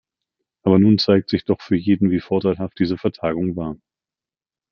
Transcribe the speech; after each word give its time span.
Aber 0.63 0.79
nun 0.79 0.97
zeigt 0.97 1.29
sich 1.29 1.45
doch 1.45 1.61
für 1.61 1.75
jeden, 1.75 2.09
wie 2.09 2.21
vorteilhaft 2.21 2.79
diese 2.79 2.97
Vertagung 2.97 3.55
war. 3.55 3.77